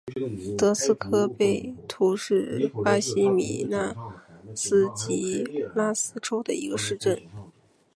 [0.57, 3.95] 德斯科贝图是巴西米纳
[4.55, 5.43] 斯吉
[5.75, 7.21] 拉斯州的一个市镇。